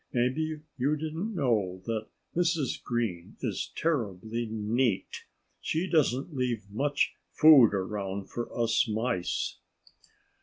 Maybe 0.11 0.61
you 0.79 0.97
didn't 0.97 1.35
know 1.35 1.83
that 1.85 2.07
Mrs. 2.35 2.81
Green 2.81 3.37
is 3.41 3.71
terribly 3.75 4.47
neat. 4.49 5.25
She 5.59 5.87
doesn't 5.87 6.33
leave 6.35 6.65
much 6.71 7.13
food 7.33 7.75
around 7.75 8.27
for 8.31 8.49
us 8.59 8.87
Mice." 8.87 9.59